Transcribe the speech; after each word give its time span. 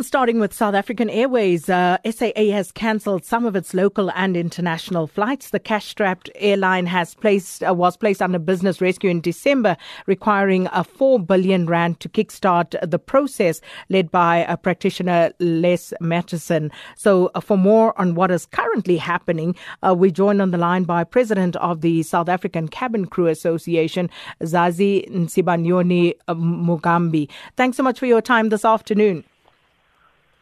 Starting 0.00 0.38
with 0.38 0.54
South 0.54 0.74
African 0.74 1.10
Airways, 1.10 1.68
uh, 1.68 1.98
SAA 2.08 2.52
has 2.52 2.70
cancelled 2.70 3.24
some 3.24 3.44
of 3.44 3.56
its 3.56 3.74
local 3.74 4.12
and 4.12 4.36
international 4.36 5.08
flights. 5.08 5.50
The 5.50 5.58
cash-strapped 5.58 6.30
airline 6.36 6.86
has 6.86 7.14
placed 7.16 7.64
uh, 7.64 7.74
was 7.74 7.96
placed 7.96 8.22
under 8.22 8.38
business 8.38 8.80
rescue 8.80 9.10
in 9.10 9.20
December, 9.20 9.76
requiring 10.06 10.68
a 10.72 10.84
four 10.84 11.18
billion 11.18 11.66
rand 11.66 11.98
to 11.98 12.08
kickstart 12.08 12.76
the 12.88 12.98
process, 12.98 13.60
led 13.88 14.10
by 14.12 14.38
a 14.48 14.56
practitioner 14.56 15.32
Les 15.40 15.92
Matuson. 16.00 16.70
So, 16.96 17.32
uh, 17.34 17.40
for 17.40 17.58
more 17.58 17.98
on 18.00 18.14
what 18.14 18.30
is 18.30 18.46
currently 18.46 18.98
happening, 18.98 19.56
uh, 19.82 19.96
we 19.98 20.12
joined 20.12 20.40
on 20.40 20.52
the 20.52 20.58
line 20.58 20.84
by 20.84 21.02
President 21.02 21.56
of 21.56 21.80
the 21.80 22.04
South 22.04 22.28
African 22.28 22.68
Cabin 22.68 23.06
Crew 23.06 23.26
Association, 23.26 24.08
Zazi 24.42 25.10
Nsibanyoni 25.10 26.14
Mugambi. 26.28 27.28
Thanks 27.56 27.76
so 27.76 27.82
much 27.82 27.98
for 27.98 28.06
your 28.06 28.22
time 28.22 28.50
this 28.50 28.64
afternoon. 28.64 29.24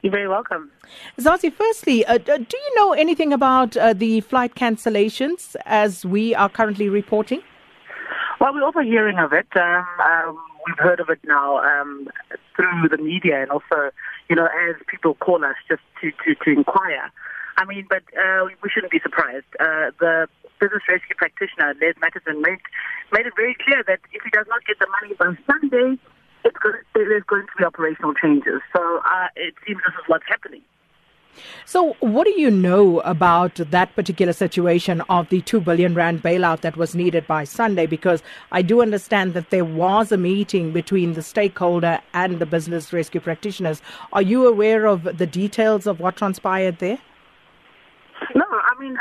You're 0.07 0.13
very 0.13 0.29
welcome. 0.29 0.71
Zazi, 1.19 1.53
firstly, 1.53 2.07
uh, 2.07 2.19
do 2.19 2.33
you 2.33 2.73
know 2.77 2.93
anything 2.93 3.33
about 3.33 3.77
uh, 3.77 3.93
the 3.93 4.21
flight 4.21 4.55
cancellations 4.55 5.57
as 5.65 6.07
we 6.07 6.33
are 6.33 6.49
currently 6.49 6.89
reporting? 6.89 7.43
Well, 8.41 8.55
we're 8.55 8.63
also 8.63 8.83
hearing 8.83 9.19
of 9.19 9.33
it. 9.33 9.49
Um, 9.57 9.85
um, 9.99 10.39
we've 10.65 10.79
heard 10.79 11.01
of 11.01 11.11
it 11.11 11.19
now 11.25 11.59
um, 11.59 12.09
through 12.55 12.89
the 12.89 12.99
media 12.99 13.43
and 13.43 13.51
also, 13.51 13.91
you 14.31 14.37
know, 14.37 14.47
as 14.47 14.77
people 14.87 15.15
call 15.15 15.45
us 15.45 15.57
just 15.69 15.83
to, 16.01 16.13
to, 16.23 16.37
to 16.45 16.51
inquire. 16.53 17.11
I 17.57 17.65
mean, 17.65 17.89
but 17.91 18.05
uh, 18.17 18.45
we 18.63 18.71
shouldn't 18.71 18.93
be 18.93 19.01
surprised. 19.03 19.51
Uh, 19.59 19.91
the 19.99 20.29
business 20.61 20.83
rescue 20.89 21.17
practitioner, 21.17 21.75
Les 21.81 21.95
Matuson, 21.95 22.41
made, 22.43 22.63
made 23.11 23.27
it 23.27 23.33
very 23.35 23.57
clear 23.65 23.83
that 23.89 23.99
if 24.13 24.23
he 24.23 24.31
does 24.31 24.47
not 24.49 24.65
get 24.67 24.79
the 24.79 24.87
money 25.03 25.15
by 25.19 25.35
Sunday, 25.51 25.99
it's 26.47 26.57
going 26.59 26.75
to, 26.75 26.81
there's 26.95 27.25
going 27.25 27.43
to 27.43 27.53
be 27.59 27.65
operational 27.65 28.15
changes. 28.15 28.61
So 28.75 29.01
uh, 29.05 29.29
it 29.37 29.55
seems 29.67 29.81
this 29.87 29.95
is 29.99 30.05
what's 30.07 30.25
happening. 30.29 30.63
So, 31.67 31.97
what 32.01 32.25
do 32.25 32.41
you 32.41 32.51
know 32.51 33.01
about 33.01 33.57
that 33.57 33.95
particular 33.95 34.33
situation 34.33 35.03
of 35.03 35.29
the 35.29 35.43
2 35.43 35.61
billion 35.61 35.95
rand 35.95 36.23
bailout 36.23 36.63
that 36.63 36.79
was 36.79 36.95
needed 36.95 37.27
by 37.27 37.45
Sunday? 37.45 37.85
Because 37.85 38.23
I 38.53 38.63
do 38.63 38.81
understand 38.81 39.35
that 39.35 39.51
there 39.51 39.65
was 39.65 40.11
a 40.13 40.17
meeting 40.17 40.73
between 40.73 41.13
the 41.13 41.23
stakeholder 41.23 42.01
and 42.15 42.39
the 42.39 42.47
business 42.47 42.91
rescue 42.91 43.21
practitioners. 43.21 43.83
Are 44.15 44.23
you 44.23 44.47
aware 44.47 44.87
of 44.87 45.19
the 45.19 45.27
details 45.27 45.87
of 45.87 46.01
what 46.01 46.17
transpired 46.17 46.79
there? 46.79 46.99
No, 48.35 48.47
I 48.49 48.81
mean, 48.81 48.97
uh, 48.97 49.01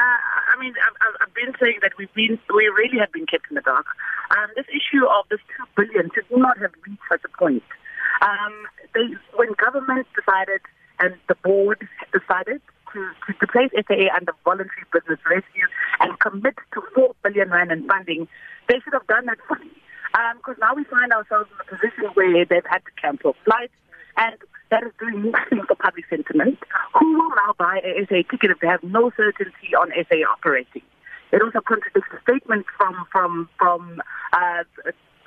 I 0.54 0.60
mean, 0.60 0.74
I've, 0.86 1.16
I've, 1.22 1.34
been 1.34 1.54
saying 1.60 1.80
that 1.84 1.94
we've 1.98 2.14
been, 2.14 2.38
we 2.54 2.68
really 2.68 3.00
have 3.00 3.14
been 3.14 3.26
kept 3.26 3.46
in 3.50 3.56
the 3.56 3.62
dark. 3.62 3.86
Um, 4.32 4.50
this 4.56 4.66
issue 4.70 5.06
of 5.06 5.26
this 5.30 5.40
two 5.56 5.66
billion 5.76 6.10
should 6.14 6.26
not 6.32 6.58
have 6.58 6.72
reached 6.88 7.02
such 7.10 7.22
a 7.24 7.38
point. 7.38 7.64
Um, 8.22 8.68
they, 8.94 9.14
when 9.36 9.54
government 9.54 10.08
decided 10.16 10.62
and 11.00 11.16
the 11.28 11.36
board 11.36 11.88
decided 12.14 12.62
to, 12.94 13.12
to, 13.40 13.48
place 13.48 13.70
SAA 13.76 14.08
under 14.16 14.32
voluntary 14.44 14.86
business 14.94 15.20
rescue 15.30 15.68
and 16.00 16.18
commit 16.20 16.56
to 16.74 16.82
four 16.94 17.14
billion 17.24 17.50
rand 17.50 17.72
in 17.72 17.86
funding, 17.88 18.28
they 18.70 18.80
should 18.80 18.94
have 18.94 19.06
done 19.08 19.26
that 19.26 19.38
fully. 19.48 19.72
Because 20.38 20.56
um, 20.56 20.62
now 20.62 20.74
we 20.74 20.86
find 20.86 21.12
ourselves 21.12 21.50
in 21.52 21.60
a 21.60 21.76
position 21.76 22.06
where 22.14 22.46
they've 22.46 22.66
had 22.70 22.80
to 22.86 22.92
cancel 23.02 23.36
flights, 23.44 23.74
and 24.16 24.36
that 24.72 24.84
is 24.84 24.94
doing 24.98 25.32
nothing 25.32 25.62
for 25.68 25.76
public 25.76 26.06
sentiment. 26.10 26.58
Who 26.98 27.20
will 27.20 27.36
now 27.36 27.54
buy 27.58 27.82
a 27.84 28.06
SA 28.08 28.24
ticket 28.32 28.52
if 28.52 28.60
they 28.62 28.68
have 28.68 28.84
no 28.84 29.12
certainty 29.18 29.76
on 29.78 29.92
SA 29.92 30.16
operating? 30.32 30.84
It 31.32 31.42
also 31.42 31.62
contradicts 31.62 32.10
the 32.12 32.20
statement 32.22 32.66
from 32.78 33.06
from 33.12 33.50
from 33.58 34.02
uh, 34.34 34.64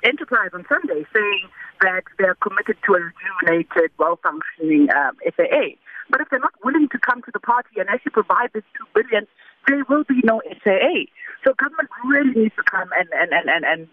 Enterprise 0.05 0.51
on 0.55 0.65
Sunday 0.69 1.05
saying 1.15 1.49
that 1.83 2.05
they 2.19 2.25
are 2.25 2.37
committed 2.37 2.77
to 2.87 2.95
a 2.95 3.01
rejuvenated, 3.03 3.91
well-functioning 3.99 4.89
um, 4.95 5.17
SAA. 5.35 5.75
But 6.11 6.21
if 6.21 6.29
they're 6.31 6.39
not 6.39 6.55
willing 6.65 6.89
to 6.91 6.99
come 6.99 7.23
to 7.23 7.31
the 7.33 7.41
party 7.41 7.81
and 7.81 7.89
actually 7.89 8.13
provide 8.13 8.51
this 8.55 8.63
two 8.79 8.87
billion, 8.95 9.27
there 9.67 9.85
will 9.89 10.05
be 10.05 10.21
no 10.25 10.41
SAA. 10.63 11.11
So 11.45 11.53
government 11.55 11.91
really 12.07 12.31
needs 12.31 12.55
to 12.57 12.63
come 12.63 12.89
and 12.97 13.08
and 13.13 13.33
and 13.33 13.48
and, 13.51 13.64
and 13.64 13.89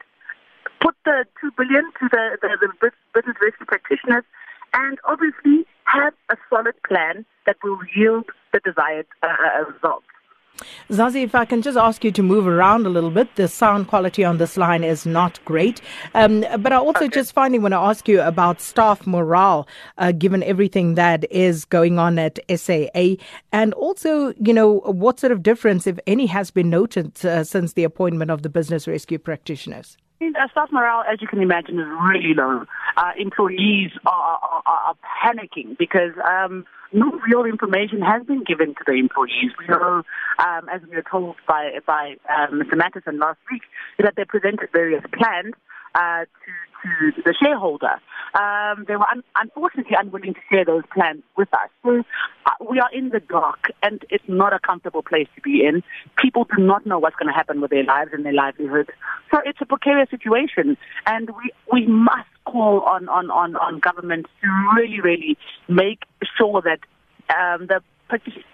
put 0.80 0.96
the 1.06 1.26
two 1.42 1.52
billion 1.58 1.86
to 2.00 2.10
the, 2.12 2.38
the, 2.42 2.50
the 2.62 2.92
business 3.14 3.38
rescue 3.42 3.66
practitioners 3.66 4.24
and 4.74 4.98
obviously 5.06 5.66
have 5.86 6.14
a 6.30 6.38
solid 6.50 6.76
plan 6.88 7.26
that 7.46 7.56
will 7.64 7.80
yield 7.96 8.26
the 8.54 8.60
desired 8.60 9.08
uh, 9.24 9.28
uh, 9.28 9.72
results. 9.72 10.08
Zazi, 10.90 11.24
if 11.24 11.36
I 11.36 11.46
can 11.46 11.62
just 11.62 11.78
ask 11.78 12.04
you 12.04 12.12
to 12.12 12.24
move 12.24 12.48
around 12.48 12.86
a 12.86 12.90
little 12.90 13.12
bit, 13.12 13.36
the 13.36 13.48
sound 13.48 13.88
quality 13.88 14.24
on 14.24 14.38
this 14.38 14.58
line 14.58 14.84
is 14.84 15.06
not 15.06 15.44
great. 15.46 15.82
Um, 16.14 16.46
but 16.60 16.72
I 16.72 16.78
also 16.78 17.06
okay. 17.06 17.10
just 17.10 17.34
finally 17.34 17.60
want 17.60 17.74
to 17.74 17.78
ask 17.78 18.08
you 18.08 18.22
about 18.22 18.62
staff 18.62 19.06
morale, 19.06 19.68
uh, 19.98 20.12
given 20.12 20.44
everything 20.44 20.96
that 20.96 21.30
is 21.32 21.66
going 21.66 22.00
on 22.00 22.20
at 22.20 22.40
SAA, 22.54 23.16
and 23.52 23.74
also, 23.74 24.34
you 24.40 24.54
know, 24.54 24.80
what 24.86 25.20
sort 25.20 25.32
of 25.32 25.44
difference, 25.44 25.88
if 25.88 26.00
any, 26.08 26.26
has 26.28 26.52
been 26.52 26.70
noted 26.70 27.26
uh, 27.26 27.44
since 27.44 27.74
the 27.74 27.84
appointment 27.84 28.32
of 28.32 28.42
the 28.42 28.50
business 28.50 28.88
rescue 28.88 29.20
practitioners. 29.20 29.98
Uh, 30.22 30.48
staff 30.50 30.70
morale, 30.72 31.04
as 31.12 31.22
you 31.22 31.28
can 31.28 31.42
imagine, 31.42 31.78
is 31.78 31.86
really 32.10 32.34
low. 32.34 32.66
Uh, 32.96 33.12
employees 33.18 33.92
are, 34.06 34.40
are, 34.42 34.64
are, 34.66 34.96
panicking 35.22 35.78
because 35.78 36.14
um, 36.26 36.66
no 36.96 37.12
real 37.28 37.46
information 37.46 38.02
has 38.02 38.24
been 38.24 38.44
given 38.44 38.70
to 38.70 38.84
the 38.86 38.94
employees. 38.94 39.52
We 39.60 39.68
know, 39.68 40.04
um, 40.40 40.70
as 40.72 40.82
we 40.90 40.96
were 40.96 41.04
told 41.10 41.36
by 41.48 41.80
by 41.86 42.16
um, 42.30 42.62
Mr. 42.62 42.74
Matuson 42.74 43.20
last 43.20 43.40
week, 43.52 43.64
that 44.00 44.16
they 44.16 44.26
presented 44.26 44.70
various 44.72 45.04
plans 45.14 45.54
uh, 45.96 46.26
to, 46.26 47.14
to 47.14 47.22
the 47.24 47.34
shareholder. 47.42 48.00
Um, 48.34 48.86
they 48.88 48.96
were 48.96 49.08
un- 49.10 49.24
unfortunately 49.36 49.96
unwilling 49.98 50.34
to 50.34 50.40
share 50.52 50.66
those 50.66 50.84
plans 50.94 51.24
with 51.38 51.54
us. 51.54 51.70
So 51.84 52.04
uh, 52.46 52.52
we 52.70 52.80
are 52.80 52.90
in 52.94 53.10
the 53.10 53.20
dark, 53.20 53.72
and 53.82 54.04
it's 54.10 54.24
not 54.28 54.54
a 54.54 54.60
comfortable 54.60 55.04
place 55.04 55.28
to 55.36 55.42
be 55.42 55.66
in. 55.66 55.84
People 56.18 56.46
do 56.56 56.62
not 56.62 56.86
know 56.86 57.00
what's 57.00 57.16
going 57.16 57.28
to 57.28 57.34
happen 57.34 57.62
with 57.62 57.72
their 57.72 57.84
lives 57.84 58.12
and 58.14 58.26
their 58.26 58.34
livelihoods. 58.34 58.90
So 59.32 59.40
it's 59.46 59.60
a 59.62 59.66
precarious 59.66 60.10
situation, 60.10 60.78
and 61.06 61.30
we 61.30 61.52
we 61.72 61.88
must 61.88 62.30
call 62.46 62.82
on 62.82 63.10
on 63.10 63.30
on, 63.32 63.56
on 63.56 63.80
government 63.80 64.28
to 64.42 64.48
really 64.76 65.02
really 65.02 65.38
make 65.68 66.04
sure 66.38 66.62
that 66.62 66.80
um, 67.36 67.68
the 67.68 67.82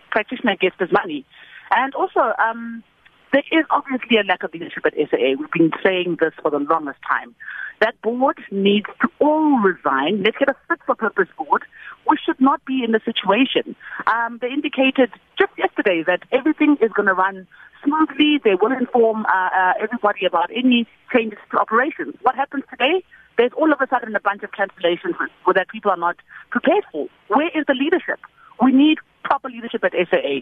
practitioner 0.09 0.55
gets 0.55 0.75
this 0.79 0.91
money, 0.91 1.25
and 1.71 1.93
also. 1.95 2.33
Um, 2.37 2.83
there 3.31 3.43
is 3.51 3.65
obviously 3.69 4.17
a 4.17 4.23
lack 4.23 4.43
of 4.43 4.53
leadership 4.53 4.85
at 4.85 4.93
SAA. 4.93 5.35
We've 5.39 5.51
been 5.51 5.71
saying 5.83 6.17
this 6.19 6.33
for 6.41 6.51
the 6.51 6.59
longest 6.59 6.99
time. 7.07 7.35
That 7.79 7.99
board 8.01 8.37
needs 8.51 8.87
to 9.01 9.09
all 9.19 9.59
resign. 9.59 10.23
Let's 10.23 10.37
get 10.37 10.49
a 10.49 10.55
fit 10.67 10.79
for 10.85 10.95
purpose 10.95 11.29
board. 11.37 11.63
We 12.07 12.17
should 12.23 12.39
not 12.39 12.63
be 12.65 12.83
in 12.83 12.91
the 12.91 13.01
situation. 13.03 13.75
Um, 14.05 14.37
they 14.41 14.49
indicated 14.49 15.11
just 15.37 15.51
yesterday 15.57 16.03
that 16.05 16.23
everything 16.31 16.77
is 16.81 16.91
going 16.91 17.07
to 17.07 17.13
run 17.13 17.47
smoothly. 17.83 18.39
They 18.43 18.55
will 18.61 18.71
inform 18.71 19.25
uh, 19.25 19.49
uh, 19.55 19.73
everybody 19.79 20.25
about 20.25 20.51
any 20.55 20.87
changes 21.11 21.39
to 21.51 21.57
operations. 21.57 22.15
What 22.21 22.35
happens 22.35 22.63
today? 22.69 23.03
There's 23.37 23.51
all 23.57 23.71
of 23.71 23.81
a 23.81 23.87
sudden 23.87 24.15
a 24.15 24.19
bunch 24.19 24.43
of 24.43 24.51
cancellations 24.51 25.15
that 25.55 25.69
people 25.69 25.89
are 25.89 25.97
not 25.97 26.17
prepared 26.51 26.83
for. 26.91 27.07
Where 27.29 27.49
is 27.57 27.65
the 27.67 27.73
leadership? 27.73 28.19
We 28.61 28.71
need 28.71 28.99
proper 29.23 29.49
leadership 29.49 29.83
at 29.83 29.93
SAA 29.93 30.41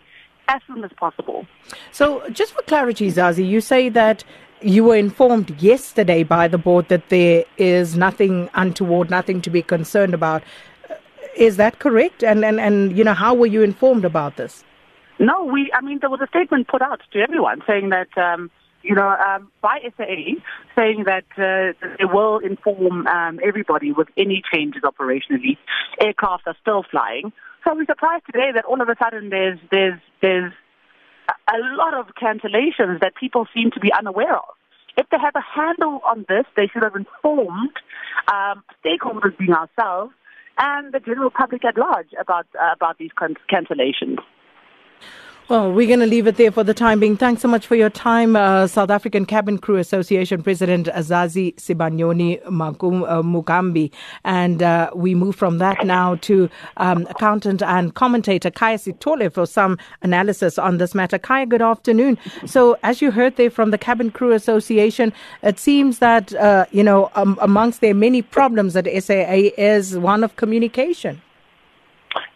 as 0.50 0.62
soon 0.68 0.84
as 0.84 0.92
possible. 0.98 1.46
So, 1.92 2.28
just 2.32 2.54
for 2.54 2.62
clarity, 2.64 3.10
Zazi, 3.10 3.48
you 3.48 3.62
say 3.62 3.88
that 3.90 4.24
you 4.62 4.84
were 4.84 4.96
informed 4.96 5.62
yesterday 5.62 6.24
by 6.24 6.48
the 6.48 6.58
board 6.58 6.90
that 6.90 7.08
there 7.10 7.46
is 7.58 7.96
nothing 7.96 8.50
untoward, 8.56 9.10
nothing 9.10 9.42
to 9.42 9.50
be 9.50 9.62
concerned 9.62 10.14
about. 10.14 10.44
Uh, 10.90 10.96
is 11.38 11.56
that 11.58 11.80
correct? 11.80 12.24
And, 12.24 12.44
and, 12.44 12.60
and 12.60 12.98
you 12.98 13.04
know, 13.04 13.14
how 13.14 13.34
were 13.34 13.46
you 13.46 13.62
informed 13.62 14.04
about 14.04 14.36
this? 14.36 14.66
No, 15.20 15.44
we, 15.44 15.72
I 15.74 15.82
mean, 15.82 16.00
there 16.02 16.10
was 16.10 16.22
a 16.22 16.28
statement 16.28 16.68
put 16.68 16.82
out 16.82 17.02
to 17.14 17.20
everyone 17.20 17.62
saying 17.68 17.90
that, 17.90 18.18
um, 18.18 18.50
you 18.84 18.96
know, 18.96 19.08
um, 19.08 19.52
by 19.62 19.80
SAA, 19.98 20.40
saying 20.76 21.04
that 21.06 21.26
uh, 21.38 21.88
they 21.98 22.06
will 22.06 22.40
inform 22.40 23.06
um, 23.08 23.40
everybody 23.44 23.92
with 23.92 24.08
any 24.18 24.42
changes 24.52 24.82
operationally. 24.84 25.58
Aircraft 26.02 26.48
are 26.48 26.56
still 26.62 26.84
flying. 26.90 27.32
So 27.64 27.76
we're 27.76 27.86
surprised 27.86 28.26
today 28.26 28.52
that 28.56 28.66
all 28.66 28.82
of 28.82 28.90
a 28.90 28.96
sudden 29.02 29.30
there's 29.30 29.60
there's 29.72 30.00
there's 30.22 30.54
a 31.30 31.58
lot 31.76 31.94
of 31.94 32.08
cancellations 32.16 33.02
that 33.02 33.14
people 33.20 33.48
seem 33.54 33.72
to 33.72 33.80
be 33.80 33.92
unaware 33.92 34.36
of. 34.36 34.56
If 34.98 35.08
they 35.10 35.18
have 35.20 35.36
a 35.36 35.42
handle 35.42 36.02
on 36.06 36.26
this, 36.28 36.46
they 36.56 36.68
should 36.68 36.84
have 36.84 36.96
informed 36.96 37.74
um, 38.28 38.64
stakeholders, 38.84 39.38
being 39.38 39.54
ourselves, 39.54 40.14
and 40.58 40.94
the 40.94 41.00
general 41.00 41.30
public 41.30 41.64
at 41.66 41.78
large 41.78 42.10
about 42.20 42.48
uh, 42.60 42.74
about 42.74 42.98
these 42.98 43.12
cancellations. 43.52 44.18
Well, 45.50 45.72
we're 45.74 45.88
going 45.88 46.02
to 46.02 46.06
leave 46.06 46.28
it 46.28 46.36
there 46.36 46.52
for 46.52 46.64
the 46.64 46.76
time 46.76 47.00
being. 47.00 47.18
Thanks 47.18 47.42
so 47.42 47.48
much 47.48 47.66
for 47.66 47.74
your 47.74 47.90
time, 47.90 48.36
uh, 48.36 48.68
South 48.68 48.92
African 48.92 49.26
Cabin 49.26 49.58
Crew 49.58 49.78
Association 49.78 50.44
President 50.44 50.86
Azazi 50.86 51.56
Nsibanyoni 51.56 52.40
uh, 52.46 53.24
Mugambi. 53.24 53.92
And 54.24 54.62
uh, 54.62 54.92
we 54.94 55.16
move 55.16 55.36
from 55.36 55.58
that 55.58 55.84
now 55.84 56.18
to 56.18 56.52
um, 56.78 57.08
accountant 57.10 57.64
and 57.64 57.96
commentator 57.96 58.52
Khaya 58.52 58.76
Sithole 58.76 59.34
for 59.34 59.48
some 59.48 59.80
analysis 60.04 60.60
on 60.60 60.78
this 60.78 60.94
matter. 60.94 61.18
Khaya, 61.18 61.50
good 61.50 61.64
afternoon. 61.64 62.20
So, 62.46 62.78
as 62.84 63.02
you 63.02 63.10
heard 63.10 63.36
there 63.38 63.50
from 63.50 63.72
the 63.72 63.80
Cabin 63.80 64.12
Crew 64.12 64.34
Association, 64.34 65.12
it 65.42 65.58
seems 65.58 65.98
that, 65.98 66.32
uh, 66.36 66.68
you 66.70 66.84
know, 66.84 67.10
um, 67.16 67.40
amongst 67.42 67.82
their 67.82 67.96
many 67.96 68.22
problems 68.22 68.76
at 68.76 68.86
SAA 68.86 69.50
is 69.58 69.98
one 69.98 70.24
of 70.24 70.36
communication. 70.36 71.24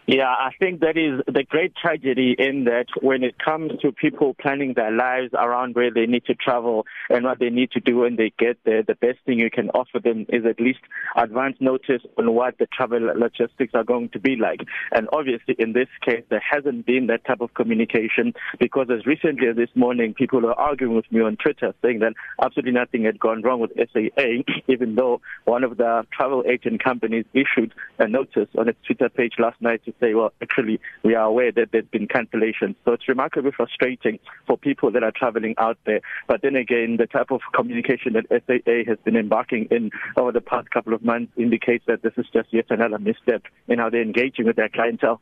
Yeah, 0.05 0.27
I 0.27 0.49
think 0.59 0.81
that 0.81 0.97
is 0.97 1.21
the 1.33 1.45
great 1.47 1.73
tragedy 1.77 2.35
in 2.37 2.65
that 2.65 2.87
when 3.01 3.23
it 3.23 3.39
comes 3.39 3.71
to 3.81 3.93
people 3.93 4.33
planning 4.33 4.73
their 4.75 4.91
lives 4.91 5.33
around 5.33 5.75
where 5.75 5.91
they 5.93 6.05
need 6.07 6.25
to 6.25 6.35
travel 6.35 6.85
and 7.09 7.23
what 7.23 7.39
they 7.39 7.49
need 7.49 7.71
to 7.71 7.79
do 7.79 7.99
when 7.99 8.17
they 8.17 8.33
get 8.37 8.57
there, 8.65 8.83
the 8.83 8.95
best 8.95 9.19
thing 9.25 9.39
you 9.39 9.49
can 9.49 9.69
offer 9.69 9.99
them 10.03 10.25
is 10.27 10.45
at 10.45 10.59
least 10.59 10.79
advance 11.15 11.55
notice 11.61 12.01
on 12.17 12.33
what 12.33 12.57
the 12.57 12.67
travel 12.75 12.99
logistics 13.15 13.73
are 13.73 13.85
going 13.85 14.09
to 14.09 14.19
be 14.19 14.35
like. 14.35 14.59
And 14.91 15.07
obviously, 15.13 15.55
in 15.57 15.71
this 15.71 15.87
case, 16.05 16.25
there 16.29 16.43
hasn't 16.51 16.85
been 16.85 17.07
that 17.07 17.23
type 17.23 17.39
of 17.39 17.53
communication 17.53 18.33
because 18.59 18.87
as 18.93 19.05
recently 19.05 19.47
as 19.47 19.55
this 19.55 19.69
morning, 19.73 20.13
people 20.13 20.41
were 20.41 20.59
arguing 20.59 20.97
with 20.97 21.09
me 21.13 21.21
on 21.21 21.37
Twitter 21.37 21.73
saying 21.81 21.99
that 21.99 22.11
absolutely 22.41 22.73
nothing 22.73 23.05
had 23.05 23.21
gone 23.21 23.41
wrong 23.41 23.61
with 23.61 23.71
SAA, 23.77 24.43
even 24.67 24.95
though 24.95 25.21
one 25.45 25.63
of 25.63 25.77
the 25.77 26.05
travel 26.11 26.43
agent 26.45 26.83
companies 26.83 27.23
issued 27.33 27.73
a 27.99 28.07
notice 28.09 28.49
on 28.57 28.67
its 28.67 28.79
Twitter 28.85 29.07
page 29.07 29.35
last 29.39 29.61
night 29.61 29.81
to 29.85 29.92
say, 29.99 30.13
well, 30.13 30.31
actually, 30.41 30.79
we 31.03 31.15
are 31.15 31.25
aware 31.25 31.51
that 31.51 31.69
there's 31.71 31.85
been 31.85 32.07
cancellations. 32.07 32.75
So 32.85 32.93
it's 32.93 33.07
remarkably 33.07 33.51
frustrating 33.51 34.19
for 34.47 34.57
people 34.57 34.91
that 34.91 35.03
are 35.03 35.11
traveling 35.11 35.55
out 35.57 35.77
there. 35.85 36.01
But 36.27 36.41
then 36.41 36.55
again, 36.55 36.97
the 36.97 37.07
type 37.07 37.31
of 37.31 37.41
communication 37.53 38.13
that 38.13 38.25
SAA 38.29 38.89
has 38.89 38.97
been 39.03 39.15
embarking 39.15 39.67
in 39.71 39.91
over 40.17 40.31
the 40.31 40.41
past 40.41 40.69
couple 40.71 40.93
of 40.93 41.03
months 41.03 41.31
indicates 41.37 41.85
that 41.87 42.01
this 42.01 42.13
is 42.17 42.25
just 42.33 42.53
yet 42.53 42.65
another 42.69 42.99
misstep 42.99 43.43
in 43.67 43.79
how 43.79 43.89
they're 43.89 44.01
engaging 44.01 44.45
with 44.45 44.55
their 44.55 44.69
clientele. 44.69 45.21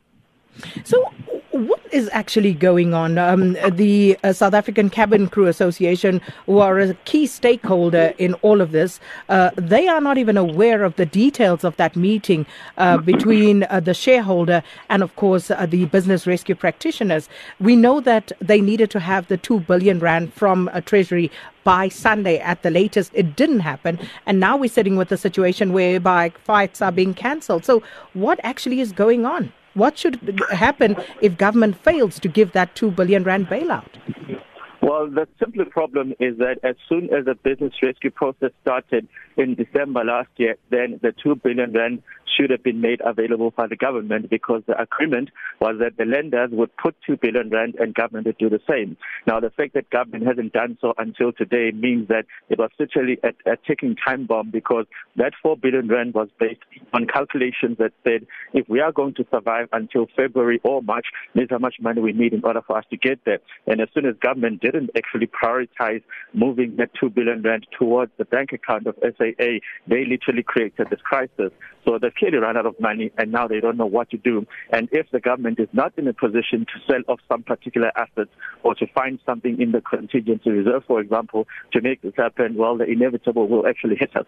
So, 0.84 1.12
what 1.52 1.82
is 1.92 2.10
actually 2.14 2.54
going 2.54 2.94
on? 2.94 3.18
Um, 3.18 3.58
the 3.70 4.18
uh, 4.24 4.34
South 4.34 4.54
African 4.54 4.90
Cabin 4.90 5.28
Crew 5.28 5.48
Association, 5.48 6.22
who 6.46 6.60
are 6.60 6.80
a 6.80 6.94
key 7.06 7.28
stakeholder 7.28 8.14
in 8.18 8.34
all 8.36 8.62
of 8.62 8.72
this, 8.72 9.00
uh, 9.30 9.52
they 9.56 9.88
are 9.88 10.00
not 10.02 10.18
even 10.18 10.38
aware 10.38 10.84
of 10.84 10.96
the 10.96 11.06
details 11.06 11.64
of 11.64 11.76
that 11.78 11.96
meeting 11.96 12.46
uh, 12.78 12.98
between 12.98 13.64
uh, 13.64 13.80
the 13.80 13.94
shareholder 13.94 14.64
and, 14.90 15.04
of 15.04 15.16
course, 15.18 15.52
uh, 15.52 15.66
the 15.66 15.86
business 15.86 16.26
rescue 16.26 16.56
practitioners. 16.56 17.28
We 17.60 17.76
know 17.76 18.00
that 18.02 18.32
they 18.40 18.62
needed 18.62 18.90
to 18.92 19.00
have 19.00 19.28
the 19.28 19.38
2 19.38 19.62
billion 19.62 20.00
rand 20.00 20.34
from 20.34 20.70
uh, 20.72 20.82
Treasury 20.82 21.30
by 21.64 21.90
Sunday 21.90 22.40
at 22.40 22.64
the 22.64 22.72
latest. 22.72 23.12
It 23.14 23.36
didn't 23.36 23.60
happen. 23.60 24.00
And 24.26 24.40
now 24.40 24.58
we're 24.58 24.70
sitting 24.70 24.96
with 24.96 25.12
a 25.12 25.18
situation 25.18 25.74
whereby 25.74 26.30
flights 26.44 26.82
are 26.82 26.92
being 26.92 27.14
cancelled. 27.14 27.66
So, 27.66 27.84
what 28.14 28.40
actually 28.44 28.80
is 28.80 28.92
going 28.92 29.26
on? 29.26 29.52
What 29.74 29.98
should 29.98 30.42
happen 30.52 30.98
if 31.22 31.38
government 31.38 31.78
fails 31.78 32.20
to 32.20 32.28
give 32.28 32.52
that 32.52 32.76
2 32.76 32.92
billion 32.92 33.24
rand 33.24 33.48
bailout? 33.48 34.00
Well, 34.82 35.08
the 35.12 35.28
simple 35.40 35.66
problem 35.66 36.14
is 36.20 36.40
that 36.40 36.58
as 36.64 36.76
soon 36.90 37.14
as 37.14 37.26
the 37.26 37.36
business 37.36 37.74
rescue 37.84 38.10
process 38.10 38.50
started 38.64 39.08
in 39.38 39.54
December 39.54 40.04
last 40.04 40.30
year, 40.38 40.56
then 40.72 41.00
the 41.04 41.14
2 41.24 41.36
billion 41.36 41.72
rand 41.72 42.02
should 42.36 42.50
have 42.50 42.64
been 42.64 42.82
made 42.82 43.02
available 43.06 43.52
by 43.52 43.68
the 43.68 43.76
government 43.76 44.30
because 44.30 44.64
the 44.68 44.80
agreement 44.82 45.30
was 45.60 45.76
that 45.80 45.98
the 45.98 46.06
lenders 46.06 46.50
would 46.52 46.76
put 46.78 46.96
2 47.06 47.18
billion 47.18 47.50
rand 47.50 47.76
and 47.78 47.94
government 47.94 48.26
would 48.26 48.38
do 48.38 48.50
the 48.50 48.62
same. 48.70 48.98
Now, 49.28 49.40
the 49.40 49.50
fact 49.50 49.74
that 49.74 49.90
government 49.90 50.26
hasn't 50.26 50.54
done 50.54 50.78
so 50.82 50.94
until 50.98 51.32
today 51.32 51.72
means 51.72 52.08
that 52.08 52.26
it 52.50 52.58
was 52.58 52.72
literally 52.80 53.20
a, 53.24 53.52
a 53.52 53.58
ticking 53.68 53.96
time 53.96 54.26
bomb 54.26 54.50
because 54.50 54.86
that 55.16 55.34
4 55.44 55.58
billion 55.58 55.88
rand 55.88 56.14
was 56.14 56.30
based 56.40 56.62
on 56.94 57.06
calculations 57.06 57.78
that 57.78 57.92
said 58.04 58.26
if 58.54 58.68
we 58.70 58.80
are 58.80 58.92
going 58.92 59.14
to 59.16 59.26
survive 59.32 59.68
until 59.72 60.08
February 60.16 60.60
or 60.64 60.82
March, 60.82 61.06
this 61.36 61.44
is 61.44 61.50
how 61.52 61.60
much 61.60 61.76
money 61.80 62.02
we 62.02 62.14
need 62.14 62.34
in 62.34 62.44
order 62.44 62.62
for 62.66 62.78
us 62.78 62.86
to 62.90 62.98
get 62.98 63.20
there. 63.26 63.40
And 63.68 63.82
as 63.82 63.90
soon 63.94 64.06
as 64.06 64.16
government 64.22 64.62
didn't 64.72 64.92
actually 64.98 65.28
prioritize 65.28 66.02
moving 66.34 66.76
that 66.78 66.90
2 67.00 67.10
billion 67.10 67.42
rand 67.42 67.68
towards 67.78 68.12
the 68.18 68.26
bank 68.26 68.52
account 68.54 68.88
of 68.88 68.96
SAA, 69.02 69.60
they 69.88 70.06
literally 70.06 70.44
created 70.44 70.88
this 70.90 71.02
crisis. 71.02 71.52
So 71.86 71.98
they've 72.00 72.14
clearly 72.14 72.38
run 72.38 72.58
out 72.58 72.66
of 72.66 72.80
money 72.80 73.12
and 73.18 73.32
now 73.32 73.48
they 73.48 73.60
don't 73.60 73.78
know 73.78 73.86
what 73.86 74.10
to 74.12 74.18
do. 74.18 74.46
And 74.72 74.88
if 74.92 75.10
the 75.12 75.20
government 75.20 75.60
is 75.60 75.70
not 75.74 75.94
in 75.98 76.08
a 76.08 76.14
position 76.14 76.66
to 76.66 76.92
sell 76.92 77.02
off 77.08 77.20
some 77.28 77.44
particular 77.44 77.92
assets 77.96 78.32
or 78.64 78.76
to 78.76 78.88
find 78.88 79.20
something 79.26 79.60
in 79.60 79.72
the 79.72 79.82
contingency 79.82 80.50
reserve, 80.50 80.84
for 80.88 81.00
example, 81.00 81.48
to 81.74 81.82
make 81.82 82.02
this 82.02 82.14
happen, 82.16 82.56
well, 82.56 82.78
the 82.78 82.86
inevitable 82.86 83.48
will 83.48 83.68
actually 83.68 83.96
hit 83.96 84.16
us. 84.16 84.28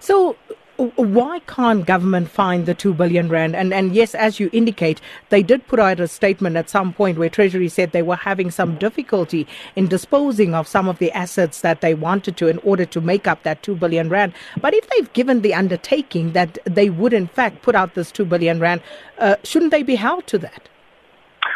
So, 0.00 0.36
why 0.76 1.38
can't 1.46 1.86
government 1.86 2.28
find 2.28 2.66
the 2.66 2.74
2 2.74 2.94
billion 2.94 3.28
rand? 3.28 3.54
And 3.54 3.72
and 3.72 3.94
yes 3.94 4.14
as 4.14 4.40
you 4.40 4.50
indicate 4.52 5.00
they 5.28 5.42
did 5.42 5.66
put 5.68 5.78
out 5.78 6.00
a 6.00 6.08
statement 6.08 6.56
at 6.56 6.68
some 6.68 6.92
point 6.92 7.16
where 7.16 7.28
treasury 7.28 7.68
said 7.68 7.92
they 7.92 8.02
were 8.02 8.16
having 8.16 8.50
some 8.50 8.76
difficulty 8.76 9.46
in 9.76 9.86
disposing 9.86 10.54
of 10.54 10.66
some 10.66 10.88
of 10.88 10.98
the 10.98 11.12
assets 11.12 11.60
that 11.60 11.80
they 11.80 11.94
wanted 11.94 12.36
to 12.38 12.48
in 12.48 12.58
order 12.58 12.84
to 12.86 13.00
make 13.00 13.28
up 13.28 13.44
that 13.44 13.62
2 13.62 13.76
billion 13.76 14.08
rand. 14.08 14.32
But 14.60 14.74
if 14.74 14.88
they've 14.90 15.12
given 15.12 15.42
the 15.42 15.54
undertaking 15.54 16.32
that 16.32 16.58
they 16.64 16.90
would 16.90 17.12
in 17.12 17.28
fact 17.28 17.62
put 17.62 17.76
out 17.76 17.94
this 17.94 18.10
2 18.10 18.24
billion 18.24 18.58
rand 18.58 18.82
uh, 19.18 19.36
shouldn't 19.44 19.70
they 19.70 19.84
be 19.84 19.94
held 19.94 20.26
to 20.26 20.38
that 20.38 20.68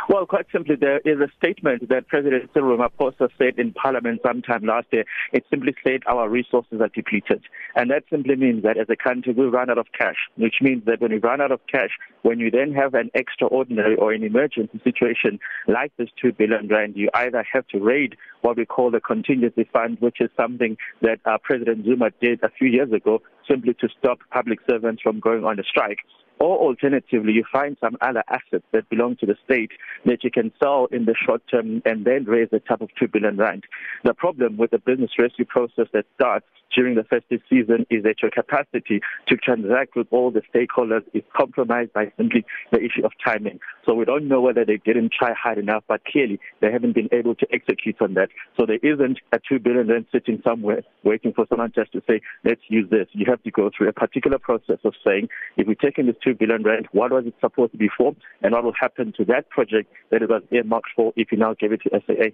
well, 0.09 0.25
quite 0.25 0.47
simply, 0.51 0.75
there 0.75 1.01
is 1.05 1.21
a 1.21 1.29
statement 1.37 1.89
that 1.91 2.09
President 2.09 2.51
Cyril 2.55 2.79
Ramaphosa 2.79 3.29
said 3.37 3.59
in 3.59 3.73
Parliament 3.75 4.21
sometime 4.27 4.65
last 4.65 4.87
year. 4.91 5.05
It 5.33 5.45
simply 5.51 5.75
said 5.87 6.01
our 6.07 6.29
resources 6.29 6.81
are 6.81 6.89
depleted. 6.89 7.43
And 7.77 7.91
that 7.91 8.05
simply 8.11 8.37
means 8.37 8.63
that 8.63 8.79
as 8.79 8.87
a 8.89 8.97
country, 8.97 9.35
we 9.35 9.45
run 9.45 9.69
out 9.69 9.77
of 9.77 9.87
cash, 9.97 10.17
which 10.37 10.57
means 10.63 10.85
that 10.87 11.03
when 11.03 11.13
we 11.13 11.19
run 11.19 11.43
out 11.43 11.53
of 11.53 11.61
cash, 11.71 11.91
when 12.23 12.39
you 12.39 12.51
then 12.51 12.73
have 12.73 12.95
an 12.95 13.11
extraordinary 13.15 13.97
or 13.97 14.13
an 14.13 14.25
emergency 14.25 14.81
situation 14.83 15.39
like 15.67 15.93
this 15.99 16.09
2 16.23 16.33
billion 16.33 16.69
rand, 16.69 16.97
you 16.97 17.11
either 17.13 17.45
have 17.53 17.67
to 17.69 17.79
raid 17.79 18.17
what 18.41 18.57
we 18.57 18.65
call 18.65 18.91
the 18.91 19.01
contingency 19.01 19.69
fund, 19.73 19.99
which 20.01 20.21
is 20.21 20.31
something 20.37 20.79
that 21.03 21.21
uh, 21.27 21.37
President 21.43 21.85
Zuma 21.85 22.11
did 22.21 22.43
a 22.43 22.49
few 22.49 22.69
years 22.69 22.93
ago 22.93 23.21
simply 23.47 23.75
to 23.75 23.89
stop 23.99 24.19
public 24.31 24.59
servants 24.69 25.03
from 25.03 25.21
going 25.21 25.45
on 25.45 25.59
a 25.59 25.65
strike. 25.65 25.99
Or 26.41 26.59
alternatively, 26.59 27.33
you 27.33 27.45
find 27.51 27.77
some 27.81 27.97
other 28.01 28.23
assets 28.29 28.65
that 28.73 28.89
belong 28.89 29.17
to 29.17 29.27
the 29.27 29.37
state 29.45 29.73
that 30.05 30.23
you 30.23 30.31
can 30.31 30.53
sell 30.61 30.87
in 30.93 31.05
the 31.05 31.15
short 31.15 31.43
term 31.51 31.83
and 31.85 32.05
then 32.05 32.25
raise 32.25 32.49
a 32.53 32.61
type 32.61 32.81
of 32.81 32.91
2 32.99 33.09
billion 33.09 33.37
rand. 33.37 33.65
The 34.05 34.15
problem 34.15 34.57
with 34.57 34.71
the 34.71 34.79
business 34.79 35.11
rescue 35.19 35.45
process 35.45 35.87
that 35.93 36.07
starts 36.15 36.47
during 36.75 36.95
the 36.95 37.05
festive 37.05 37.41
season 37.49 37.87
is 37.91 38.03
that 38.05 38.23
your 38.23 38.31
capacity 38.31 39.01
to 39.27 39.37
transact 39.37 39.97
with 39.97 40.07
all 40.11 40.31
the 40.31 40.43
stakeholders 40.55 41.03
is 41.15 41.23
compromised 41.37 41.93
by 41.93 42.13
simply 42.17 42.45
the 42.73 42.79
issue 42.79 43.05
of 43.05 43.13
timing. 43.25 43.59
So 43.89 43.95
we 43.95 44.05
don't 44.05 44.29
know 44.29 44.43
whether 44.43 44.67
they 44.67 44.77
didn't 44.77 45.13
try 45.19 45.33
hard 45.33 45.57
enough, 45.57 45.83
but 45.89 46.05
clearly 46.05 46.39
they 46.61 46.71
haven't 46.71 46.93
been 46.93 47.09
able 47.11 47.35
to 47.37 47.47
execute 47.51 47.97
on 48.03 48.13
that. 48.15 48.29
So 48.59 48.67
there 48.67 48.79
isn't 48.83 49.19
a 49.33 49.39
2 49.49 49.61
billion 49.61 49.89
rand 49.89 50.05
sitting 50.13 50.43
somewhere 50.47 50.83
waiting 51.05 51.33
for 51.33 51.47
someone 51.49 51.73
just 51.75 51.93
to 51.93 52.03
say, 52.07 52.21
let's 52.45 52.61
use 52.69 52.91
this. 52.91 53.07
You 53.13 53.25
have 53.31 53.43
to 53.45 53.51
go 53.51 53.71
through 53.75 53.89
a 53.89 53.95
particular 53.95 54.39
process 54.39 54.77
of 54.85 54.93
saying, 55.03 55.31
if 55.57 55.67
we're 55.67 55.75
taking 55.75 56.05
this 56.05 56.17
2 56.23 56.35
billion 56.35 56.65
rand, 56.65 56.89
what 56.93 57.13
was 57.13 57.25
it 57.25 57.35
supposed 57.41 57.73
to 57.73 57.79
be 57.79 57.89
for? 57.97 58.15
And 58.43 58.53
what 58.53 58.63
will 58.63 58.75
happen 58.79 59.15
to 59.17 59.25
that 59.25 59.49
project 59.49 59.91
that 60.11 60.21
it 60.21 60.29
was 60.29 60.43
earmarked 60.51 60.91
for 60.95 61.15
if 61.17 61.33
you 61.33 61.39
now 61.39 61.55
give 61.59 61.73
it 61.73 61.81
to 61.85 62.03
SAA? 62.07 62.29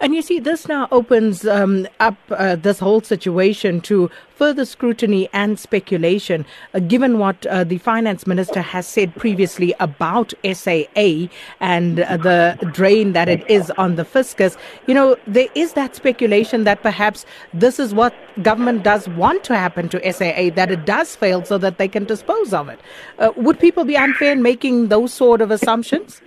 And 0.00 0.14
you 0.14 0.22
see, 0.22 0.38
this 0.38 0.68
now 0.68 0.88
opens 0.90 1.46
um, 1.46 1.86
up 2.00 2.16
uh, 2.30 2.56
this 2.56 2.78
whole 2.78 3.00
situation 3.00 3.80
to 3.82 4.10
further 4.34 4.64
scrutiny 4.64 5.28
and 5.32 5.58
speculation, 5.58 6.44
uh, 6.74 6.80
given 6.80 7.18
what 7.18 7.46
uh, 7.46 7.64
the 7.64 7.78
finance 7.78 8.26
minister 8.26 8.60
has 8.60 8.86
said 8.86 9.14
previously 9.14 9.74
about 9.80 10.34
SAA 10.44 11.28
and 11.60 12.00
uh, 12.00 12.16
the 12.16 12.58
drain 12.72 13.12
that 13.12 13.28
it 13.28 13.48
is 13.48 13.70
on 13.72 13.96
the 13.96 14.04
fiscus. 14.04 14.56
You 14.86 14.94
know, 14.94 15.16
there 15.26 15.48
is 15.54 15.74
that 15.74 15.94
speculation 15.94 16.64
that 16.64 16.82
perhaps 16.82 17.24
this 17.52 17.78
is 17.78 17.94
what 17.94 18.14
government 18.42 18.82
does 18.82 19.08
want 19.10 19.44
to 19.44 19.56
happen 19.56 19.88
to 19.90 20.12
SAA, 20.12 20.50
that 20.54 20.70
it 20.70 20.84
does 20.84 21.14
fail 21.14 21.44
so 21.44 21.58
that 21.58 21.78
they 21.78 21.88
can 21.88 22.04
dispose 22.04 22.52
of 22.52 22.68
it. 22.68 22.80
Uh, 23.18 23.30
would 23.36 23.58
people 23.58 23.84
be 23.84 23.96
unfair 23.96 24.32
in 24.32 24.42
making 24.42 24.88
those 24.88 25.12
sort 25.12 25.40
of 25.40 25.50
assumptions? 25.50 26.20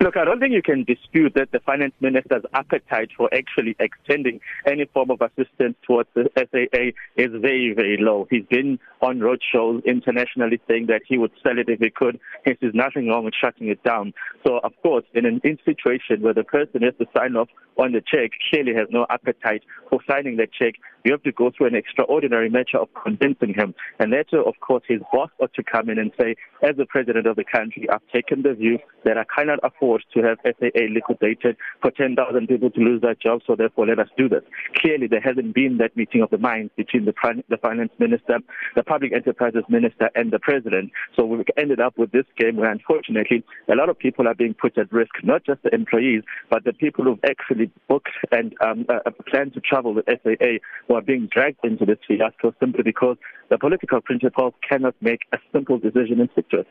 Look, 0.00 0.16
I 0.16 0.24
don't 0.24 0.38
think 0.38 0.52
you 0.52 0.62
can 0.62 0.84
dispute 0.84 1.34
that 1.34 1.50
the 1.50 1.58
finance 1.58 1.92
minister's 2.00 2.44
appetite 2.54 3.10
for 3.16 3.28
actually 3.34 3.74
extending 3.80 4.38
any 4.64 4.84
form 4.84 5.10
of 5.10 5.20
assistance 5.20 5.74
towards 5.84 6.08
the 6.14 6.30
SAA 6.36 6.92
is 7.16 7.30
very, 7.32 7.72
very 7.74 7.96
low. 7.98 8.28
He's 8.30 8.44
been 8.48 8.78
on 9.02 9.18
road 9.18 9.40
shows 9.52 9.82
internationally 9.84 10.60
saying 10.68 10.86
that 10.86 11.02
he 11.04 11.18
would 11.18 11.32
sell 11.42 11.58
it 11.58 11.68
if 11.68 11.80
he 11.80 11.90
could. 11.90 12.20
Hence, 12.44 12.58
there's 12.60 12.74
nothing 12.74 13.08
wrong 13.08 13.24
with 13.24 13.34
shutting 13.34 13.70
it 13.70 13.82
down. 13.82 14.14
So, 14.46 14.58
of 14.58 14.72
course, 14.82 15.04
in 15.14 15.26
a 15.26 15.30
in 15.42 15.58
situation 15.64 16.22
where 16.22 16.34
the 16.34 16.44
person 16.44 16.82
has 16.82 16.94
to 17.00 17.06
sign 17.16 17.34
off 17.34 17.48
on 17.76 17.92
the 17.92 18.00
check 18.00 18.30
clearly 18.50 18.74
has 18.74 18.86
no 18.90 19.04
appetite 19.10 19.62
for 19.90 19.98
signing 20.08 20.36
the 20.36 20.46
check, 20.46 20.74
you 21.04 21.12
have 21.12 21.22
to 21.22 21.32
go 21.32 21.50
through 21.56 21.68
an 21.68 21.74
extraordinary 21.74 22.50
measure 22.50 22.78
of 22.78 22.88
convincing 23.04 23.54
him. 23.54 23.74
And 23.98 24.10
later, 24.10 24.42
of 24.42 24.54
course, 24.60 24.82
his 24.86 25.00
boss 25.12 25.30
ought 25.40 25.54
to 25.54 25.62
come 25.62 25.88
in 25.88 25.98
and 25.98 26.12
say, 26.20 26.34
as 26.62 26.76
the 26.76 26.86
president 26.86 27.26
of 27.26 27.36
the 27.36 27.44
country, 27.44 27.88
I've 27.90 28.06
taken 28.12 28.42
the 28.42 28.54
view 28.54 28.78
that 29.04 29.16
I 29.16 29.24
cannot 29.34 29.60
afford 29.62 29.87
to 30.14 30.22
have 30.22 30.38
SAA 30.44 30.86
liquidated 30.90 31.56
for 31.80 31.90
10,000 31.90 32.46
people 32.46 32.70
to 32.70 32.80
lose 32.80 33.00
their 33.00 33.14
jobs, 33.14 33.44
so 33.46 33.56
therefore 33.56 33.86
let 33.86 33.98
us 33.98 34.08
do 34.16 34.28
this. 34.28 34.42
Clearly, 34.76 35.06
there 35.06 35.20
hasn't 35.20 35.54
been 35.54 35.78
that 35.78 35.96
meeting 35.96 36.20
of 36.22 36.30
the 36.30 36.38
minds 36.38 36.72
between 36.76 37.04
the, 37.04 37.14
the 37.48 37.56
finance 37.56 37.92
minister, 37.98 38.38
the 38.76 38.82
public 38.82 39.12
enterprises 39.12 39.64
minister, 39.68 40.10
and 40.14 40.30
the 40.30 40.38
president. 40.38 40.90
So 41.16 41.24
we've 41.24 41.44
ended 41.56 41.80
up 41.80 41.96
with 41.96 42.12
this 42.12 42.26
game 42.36 42.56
where, 42.56 42.70
unfortunately, 42.70 43.44
a 43.68 43.74
lot 43.74 43.88
of 43.88 43.98
people 43.98 44.28
are 44.28 44.34
being 44.34 44.54
put 44.54 44.76
at 44.76 44.92
risk, 44.92 45.12
not 45.22 45.44
just 45.44 45.62
the 45.62 45.74
employees, 45.74 46.22
but 46.50 46.64
the 46.64 46.72
people 46.72 47.04
who've 47.04 47.24
actually 47.24 47.70
booked 47.88 48.10
and 48.32 48.54
um, 48.60 48.86
uh, 48.88 49.10
planned 49.28 49.54
to 49.54 49.60
travel 49.60 49.94
with 49.94 50.06
SAA 50.06 50.58
who 50.86 50.94
are 50.94 51.02
being 51.02 51.28
dragged 51.32 51.64
into 51.64 51.84
this 51.86 51.98
fiasco 52.06 52.54
simply 52.60 52.82
because 52.82 53.16
the 53.50 53.58
political 53.58 54.00
principals 54.00 54.54
cannot 54.68 54.94
make 55.00 55.22
a 55.32 55.38
simple 55.52 55.78
decision 55.78 56.20
in 56.20 56.28
it. 56.36 56.66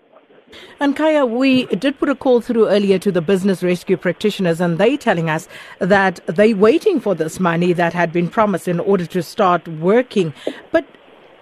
And 0.79 0.95
Khaya, 0.95 1.29
we 1.29 1.65
did 1.65 1.99
put 1.99 2.09
a 2.09 2.15
call 2.15 2.41
through 2.41 2.69
earlier 2.69 2.99
to 2.99 3.11
the 3.11 3.21
business 3.21 3.63
rescue 3.63 3.97
practitioners, 3.97 4.61
and 4.61 4.77
they 4.77 4.95
telling 4.95 5.29
us 5.29 5.47
that 5.79 6.19
they're 6.27 6.55
waiting 6.55 6.99
for 6.99 7.15
this 7.15 7.39
money 7.39 7.73
that 7.73 7.93
had 7.93 8.11
been 8.11 8.29
promised 8.29 8.67
in 8.67 8.79
order 8.79 9.05
to 9.07 9.23
start 9.23 9.67
working. 9.67 10.33
But 10.71 10.85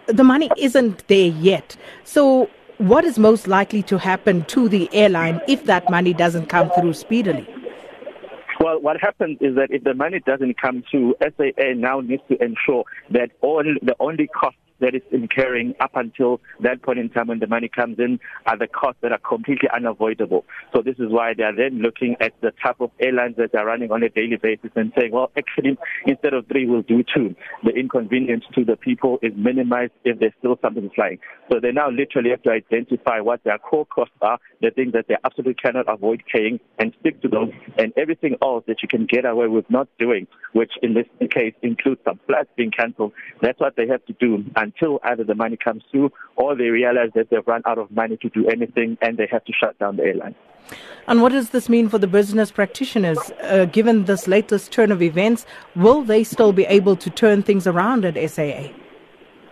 the 0.07 0.24
money 0.24 0.50
isn't 0.57 1.07
there 1.07 1.27
yet. 1.27 1.75
So, 2.03 2.50
what 2.77 3.05
is 3.05 3.17
most 3.17 3.47
likely 3.47 3.83
to 3.83 3.97
happen 3.97 4.43
to 4.45 4.67
the 4.67 4.89
airline 4.93 5.39
if 5.47 5.65
that 5.65 5.89
money 5.89 6.13
doesn't 6.13 6.47
come 6.47 6.69
through 6.77 6.93
speedily? 6.93 7.47
Well, 8.59 8.81
what 8.81 9.00
happens 9.00 9.38
is 9.41 9.55
that 9.55 9.67
if 9.69 9.83
the 9.83 9.93
money 9.93 10.21
doesn't 10.25 10.59
come 10.59 10.83
through, 10.89 11.15
SAA 11.21 11.74
now 11.75 12.00
needs 12.00 12.24
to 12.29 12.41
ensure 12.41 12.85
that 13.12 13.31
all 13.41 13.63
the 13.63 13.95
only 14.00 14.27
cost 14.27 14.55
that 14.79 14.96
is 14.96 15.01
incurring 15.12 15.74
up 15.79 15.91
until 15.96 16.41
that 16.62 16.82
point 16.82 17.00
in 17.00 17.10
time 17.10 17.27
when 17.27 17.39
the 17.39 17.48
money 17.48 17.70
comes 17.70 17.98
in 18.00 18.20
are 18.46 18.58
the 18.58 18.67
costs 18.67 19.00
that 19.01 19.12
are 19.12 19.20
completely 19.20 19.70
unavoidable. 19.74 20.46
So 20.74 20.82
this 20.82 20.96
is 21.00 21.08
why 21.10 21.34
they 21.34 21.44
are 21.44 21.55
then 21.55 21.79
looking 21.79 22.15
at 22.20 22.34
the 22.41 22.51
type 22.63 22.79
of 22.79 22.91
airlines 23.00 23.36
that 23.38 23.55
are 23.55 23.65
running 23.65 23.91
on 23.91 24.03
a 24.03 24.10
daily 24.10 24.38
basis 24.38 24.72
and 24.75 24.91
saying, 24.98 25.12
well, 25.12 25.32
actually, 25.38 25.77
instead 26.05 26.34
of 26.34 26.48
three, 26.48 26.65
we'll 26.65 26.82
do 26.82 27.03
two. 27.03 27.36
The 27.63 27.72
inconvenience 27.72 28.44
to 28.55 28.65
the 28.65 28.75
people 28.75 29.20
is 29.22 29.34
minimized 29.36 29.94
if 30.03 30.20
there's 30.20 30.34
still 30.39 30.58
something 30.62 30.89
flying. 30.96 31.20
So 31.51 31.60
they 31.60 31.72
now 31.72 31.89
literally 31.89 32.32
have 32.32 32.44
to 32.44 32.51
identify 32.51 33.20
what 33.20 33.44
their 33.44 33.58
core 33.58 33.86
costs 33.86 34.15
are, 34.22 34.39
the 34.62 34.72
things 34.72 34.94
that 34.94 35.08
they 35.08 35.15
absolutely 35.24 35.55
cannot 35.55 35.86
avoid 35.88 36.24
paying, 36.32 36.60
and 36.79 36.94
stick 37.00 37.22
to 37.22 37.27
those, 37.27 37.51
and 37.77 37.94
everything 37.98 38.36
else 38.41 38.63
that 38.67 38.82
you 38.82 38.88
can 38.88 39.05
get 39.05 39.25
away 39.25 39.48
with 39.48 39.70
not 39.70 39.88
doing, 40.00 40.27
which 40.53 40.74
in 40.82 40.94
this 40.94 41.05
case 41.32 41.53
includes 41.62 42.01
some 42.05 42.20
flights 42.27 42.50
being 42.55 42.72
cancelled. 42.72 43.13
That's 43.41 43.60
what 43.60 43.75
they 43.75 43.88
have 43.88 44.05
to 44.05 44.13
do 44.13 44.44
until 44.65 45.00
either 45.10 45.24
the 45.31 45.36
money 45.43 45.57
comes 45.67 45.84
through 45.91 46.10
or 46.36 46.55
they 46.55 46.69
realize 46.81 47.12
that 47.15 47.29
they've 47.29 47.48
run 47.53 47.63
out 47.65 47.79
of 47.84 47.88
money 47.91 48.17
to 48.24 48.29
do 48.29 48.48
anything 48.55 48.98
and 49.01 49.17
they 49.17 49.27
have 49.31 49.43
to 49.45 49.53
shut 49.62 49.77
down 49.79 49.98
the 49.98 50.03
airline. 50.03 50.36
And 51.07 51.22
what 51.22 51.31
does 51.31 51.51
this 51.51 51.69
mean 51.69 51.89
for 51.89 52.00
the 52.00 52.07
business 52.07 52.50
practitioners? 52.51 53.19
Uh, 53.43 53.65
given 53.65 54.05
this 54.05 54.27
latest 54.27 54.72
turn 54.72 54.91
of 54.91 55.01
events, 55.01 55.45
will 55.75 56.01
they 56.01 56.24
still 56.24 56.53
be 56.53 56.65
able 56.65 56.95
to 56.95 57.10
turn 57.10 57.43
things 57.43 57.67
around 57.67 58.03
at 58.05 58.15
SAA? 58.31 58.69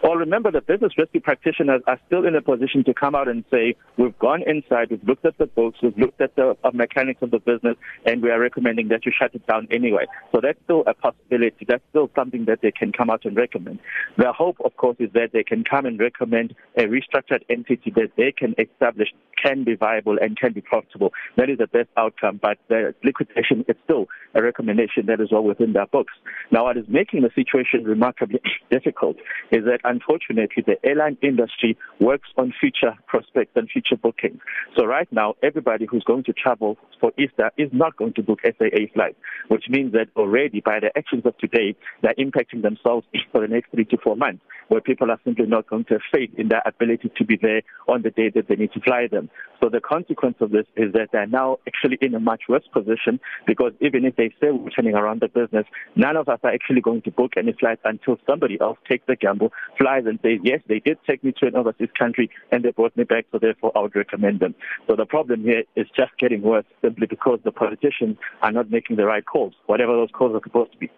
Well, 0.04 0.16
remember 0.16 0.52
the 0.52 0.60
business 0.60 0.92
rescue 0.98 1.22
practitioners 1.22 1.82
are 1.88 1.98
still 2.08 2.28
in 2.28 2.36
a 2.36 2.42
position 2.42 2.84
to 2.84 2.94
come 2.94 3.16
out 3.16 3.30
and 3.30 3.46
say, 3.50 3.76
we've 3.98 4.18
gone 4.20 4.44
inside, 4.46 4.90
we've 4.90 5.04
looked 5.08 5.26
at 5.26 5.38
the 5.38 5.46
books, 5.46 5.80
we've 5.82 5.98
looked 5.98 6.20
at 6.20 6.36
the 6.36 6.58
uh, 6.62 6.72
mechanics 6.74 7.22
of 7.22 7.32
the 7.32 7.40
business, 7.40 7.78
and 8.06 8.22
we 8.22 8.30
are 8.30 8.38
recommending 8.38 8.90
that 8.90 9.06
you 9.06 9.14
shut 9.18 9.34
it 9.34 9.48
down 9.48 9.66
anyway. 9.72 10.06
So 10.34 10.42
that's 10.42 10.60
still 10.66 10.84
a 10.88 10.94
possibility. 10.94 11.66
That's 11.66 11.84
still 11.92 12.12
something 12.16 12.44
that 12.46 12.60
they 12.62 12.72
can 12.72 12.92
come 12.92 13.10
out 13.10 13.24
and 13.24 13.38
recommend. 13.38 13.80
The 14.18 14.34
hope, 14.34 14.58
of 14.66 14.76
course, 14.76 14.98
is 15.00 15.10
that 15.14 15.30
they 15.32 15.44
can 15.44 15.64
come 15.64 15.86
and 15.86 15.98
recommend 15.98 16.54
a 16.76 16.82
restructured 16.82 17.44
entity 17.50 17.90
that 17.96 18.12
they 18.18 18.34
can 18.34 18.56
establish 18.58 19.08
can 19.42 19.64
be 19.64 19.76
viable 19.76 20.18
and 20.22 20.38
can 20.38 20.52
be 20.54 20.62
profitable. 20.62 21.14
That 21.38 21.50
is 21.50 21.60
the 21.60 21.68
best 21.68 21.90
outcome, 21.96 22.40
but 22.42 22.58
the 22.68 22.94
liquidation 23.04 23.64
is 23.70 23.76
still 23.86 24.08
a 24.34 24.42
recommendation 24.42 25.06
that 25.08 25.20
is 25.22 25.32
well 25.32 25.44
within 25.44 25.74
their 25.74 25.88
books. 25.88 26.14
Now, 26.52 26.64
what 26.66 26.78
is 26.78 26.86
making 26.88 27.22
the 27.22 27.32
situation 27.36 27.84
remarkably 27.84 28.42
difficult 28.72 29.18
is 29.52 29.66
that 29.66 29.80
unfortunately, 29.94 30.64
the 30.66 30.78
airline 30.84 31.18
industry 31.22 31.78
works 32.00 32.30
on 32.38 32.54
future 32.60 32.94
prospects 33.08 33.52
and 33.56 33.70
future 33.70 33.96
bookings. 33.96 34.40
So 34.76 34.86
right 34.86 35.08
now, 35.12 35.36
everybody 35.44 35.86
who's 35.86 36.04
going 36.04 36.24
to 36.26 36.34
travel 36.34 36.78
for 37.00 37.12
Easter 37.18 37.52
is 37.58 37.70
not 37.72 37.96
going 37.96 38.14
to 38.14 38.24
book 38.24 38.40
SAA 38.44 38.90
flights, 38.94 39.18
which 39.50 39.66
means 39.70 39.94
that 39.94 40.08
already 40.16 40.62
by 40.62 40.80
the 40.80 40.90
actions 40.98 41.24
of 41.26 41.38
today, 41.38 41.76
they're 42.02 42.16
impacting 42.18 42.64
themselves 42.64 43.06
for 43.32 43.42
the 43.42 43.48
next 43.48 43.70
three 43.72 43.86
to 43.86 43.98
four 43.98 44.16
months, 44.16 44.42
where 44.68 44.82
people 44.82 45.12
are 45.12 45.20
simply 45.24 45.46
not 45.46 45.68
going 45.68 45.86
to 45.86 45.96
have 45.96 46.02
faith 46.14 46.32
in 46.38 46.50
their 46.50 46.62
ability 46.66 47.12
to 47.18 47.26
be 47.26 47.38
there 47.42 47.62
on 47.88 48.02
the 48.02 48.12
day 48.12 48.30
that 48.30 48.48
they 48.48 48.56
need 48.56 48.72
to 48.74 48.80
fly 48.82 49.08
them. 49.12 49.30
So 49.62 49.70
the 49.70 49.80
consequence 49.80 50.36
of 50.42 50.52
this 50.52 50.66
is 50.76 50.92
that 50.94 51.10
they're 51.12 51.28
now 51.28 51.58
actually 51.68 51.98
in 52.02 52.14
a 52.16 52.20
much 52.20 52.44
worse 52.50 52.68
position 52.74 53.20
because 53.48 53.72
even 53.80 54.04
if 54.06 54.16
they 54.16 54.30
say 54.42 54.52
we're 54.52 54.70
turning 54.70 54.96
around 54.96 55.22
the 55.22 55.30
business, 55.30 55.66
none 55.96 56.18
of 56.18 56.28
us 56.28 56.40
are 56.44 56.52
actually 56.52 56.82
going 56.82 57.02
to 57.04 57.12
book 57.12 57.34
any 57.38 57.54
flights 57.54 57.82
until 57.86 58.18
somebody 58.30 58.60
else 58.60 58.78
takes 58.90 59.06
the 59.08 59.16
gamble, 59.16 59.52
flies 59.78 60.04
and 60.06 60.20
says, 60.22 60.40
yes, 60.44 60.60
they 60.68 60.80
did 60.80 60.98
take 61.08 61.24
me 61.24 61.34
to 61.40 61.48
an 61.48 61.56
overseas 61.56 61.90
country 61.98 62.30
and 62.52 62.64
they 62.64 62.72
brought 62.72 62.96
me 62.98 63.04
back, 63.04 63.26
so 63.32 63.40
therefore 63.40 63.72
I 63.76 63.82
would 63.82 63.96
recommend 63.96 64.40
them. 64.40 64.56
So 64.88 64.96
the 64.96 65.06
problem 65.06 65.44
here 65.44 65.64
is 65.76 65.88
just 65.96 66.12
getting 66.20 66.42
worse 66.42 66.66
simply 66.82 67.08
because 67.08 67.40
the 67.44 67.52
politicians 67.52 68.18
are 68.42 68.52
not 68.52 68.70
making 68.70 68.98
the 68.98 69.06
right 69.06 69.26
calls, 69.26 69.54
whatever 69.68 69.94
those 69.94 70.12
calls 70.12 70.36
are 70.36 70.42
supposed 70.44 70.74
to 70.74 70.78
be. 70.78 70.92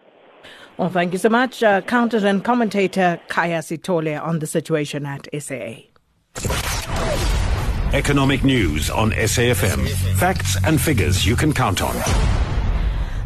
Well, 0.76 0.90
thank 0.90 1.12
you 1.12 1.18
so 1.18 1.30
much, 1.30 1.62
uh, 1.62 1.80
counter 1.80 2.18
and 2.26 2.44
commentator 2.44 3.18
Khaya 3.28 3.62
Sithole 3.62 4.22
on 4.22 4.40
the 4.40 4.46
situation 4.46 5.06
at 5.06 5.26
SAA. 5.32 5.88
Economic 7.94 8.44
news 8.44 8.90
on 8.90 9.12
SAFM. 9.12 9.88
Facts 10.18 10.58
and 10.64 10.78
figures 10.78 11.24
you 11.24 11.34
can 11.34 11.54
count 11.54 11.80
on. 11.80 12.35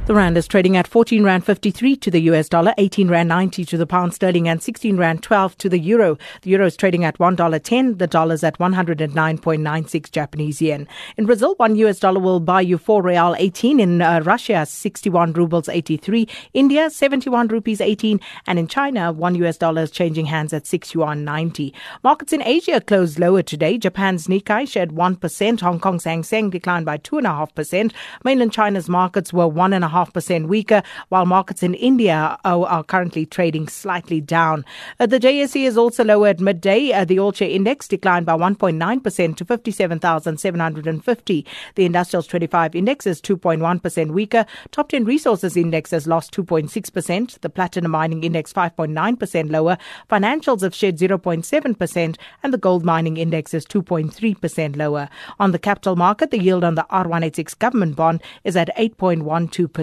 The 0.06 0.14
rand 0.16 0.36
is 0.36 0.48
trading 0.48 0.76
at 0.76 0.88
14 0.88 1.22
rand 1.22 1.44
53 1.44 1.94
to 1.94 2.10
the 2.10 2.22
US 2.22 2.48
dollar, 2.48 2.74
18 2.78 3.08
rand 3.08 3.28
90 3.28 3.64
to 3.66 3.76
the 3.76 3.86
pound 3.86 4.12
sterling 4.12 4.48
and 4.48 4.60
16 4.60 4.96
rand 4.96 5.22
12 5.22 5.56
to 5.58 5.68
the 5.68 5.78
euro. 5.78 6.18
The 6.42 6.50
euro 6.50 6.66
is 6.66 6.76
trading 6.76 7.04
at 7.04 7.18
$1.10, 7.18 7.98
the 7.98 8.08
dollar 8.08 8.34
is 8.34 8.42
at 8.42 8.58
109.96 8.58 10.10
Japanese 10.10 10.60
yen. 10.60 10.88
In 11.16 11.26
Brazil, 11.26 11.54
1 11.58 11.76
US 11.76 12.00
dollar 12.00 12.18
will 12.18 12.40
buy 12.40 12.60
you 12.60 12.76
4 12.76 13.02
real 13.02 13.36
18 13.38 13.78
in 13.78 14.02
uh, 14.02 14.20
Russia 14.24 14.66
61 14.66 15.34
rubles 15.34 15.68
83, 15.68 16.26
India 16.54 16.90
71 16.90 17.46
rupees 17.46 17.80
18 17.80 18.18
and 18.48 18.58
in 18.58 18.66
China 18.66 19.12
1 19.12 19.34
US 19.36 19.58
dollar 19.58 19.82
is 19.82 19.92
changing 19.92 20.26
hands 20.26 20.52
at 20.52 20.66
6 20.66 20.92
yuan 20.92 21.24
90. 21.24 21.72
Markets 22.02 22.32
in 22.32 22.42
Asia 22.42 22.80
closed 22.80 23.20
lower 23.20 23.42
today. 23.42 23.78
Japan's 23.78 24.26
Nikkei 24.26 24.66
shed 24.66 24.90
1%, 24.90 25.60
Hong 25.60 25.78
Kong's 25.78 26.04
Hang 26.04 26.24
Seng 26.24 26.50
declined 26.50 26.86
by 26.86 26.98
2.5%. 26.98 27.92
Mainland 28.24 28.52
China's 28.52 28.88
markets 28.88 29.32
were 29.32 29.46
1.5 29.46 29.99
1.5% 30.06 30.48
weaker, 30.48 30.82
while 31.08 31.26
markets 31.26 31.62
in 31.62 31.74
India 31.74 32.38
are, 32.44 32.66
are 32.66 32.84
currently 32.84 33.26
trading 33.26 33.68
slightly 33.68 34.20
down. 34.20 34.64
Uh, 34.98 35.06
the 35.06 35.20
JSE 35.20 35.66
is 35.66 35.76
also 35.76 36.04
lower 36.04 36.28
at 36.28 36.40
midday. 36.40 36.92
Uh, 36.92 37.04
the 37.04 37.18
All 37.18 37.32
Share 37.32 37.50
Index 37.50 37.88
declined 37.88 38.26
by 38.26 38.36
1.9% 38.36 39.36
to 39.36 39.44
57,750. 39.44 41.46
The 41.74 41.84
Industrials 41.84 42.26
25 42.26 42.74
Index 42.74 43.06
is 43.06 43.20
2.1% 43.20 44.12
weaker. 44.12 44.46
Top 44.70 44.88
10 44.88 45.04
Resources 45.04 45.56
Index 45.56 45.90
has 45.90 46.06
lost 46.06 46.34
2.6%. 46.34 47.40
The 47.40 47.50
Platinum 47.50 47.90
Mining 47.90 48.24
Index 48.24 48.52
5.9% 48.52 49.50
lower. 49.50 49.76
Financials 50.10 50.62
have 50.62 50.74
shed 50.74 50.98
0.7%, 50.98 52.16
and 52.42 52.52
the 52.52 52.58
Gold 52.58 52.84
Mining 52.84 53.16
Index 53.16 53.54
is 53.54 53.66
2.3% 53.66 54.76
lower. 54.76 55.08
On 55.38 55.52
the 55.52 55.58
capital 55.58 55.96
market, 55.96 56.30
the 56.30 56.40
yield 56.40 56.64
on 56.64 56.74
the 56.74 56.86
R186 56.90 57.58
government 57.58 57.96
bond 57.96 58.22
is 58.44 58.56
at 58.56 58.74
8.12%. 58.76 59.79